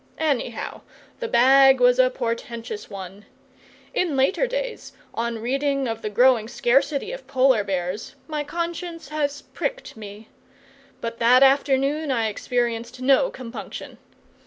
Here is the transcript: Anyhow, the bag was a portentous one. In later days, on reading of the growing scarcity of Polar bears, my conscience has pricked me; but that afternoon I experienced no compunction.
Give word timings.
Anyhow, 0.17 0.81
the 1.19 1.27
bag 1.27 1.79
was 1.79 1.99
a 1.99 2.09
portentous 2.09 2.89
one. 2.89 3.27
In 3.93 4.17
later 4.17 4.47
days, 4.47 4.93
on 5.13 5.37
reading 5.37 5.87
of 5.87 6.01
the 6.01 6.09
growing 6.09 6.47
scarcity 6.47 7.11
of 7.11 7.27
Polar 7.27 7.63
bears, 7.63 8.15
my 8.27 8.43
conscience 8.43 9.09
has 9.09 9.43
pricked 9.43 9.95
me; 9.95 10.27
but 11.01 11.19
that 11.19 11.43
afternoon 11.43 12.09
I 12.09 12.29
experienced 12.29 12.99
no 12.99 13.29
compunction. 13.29 13.99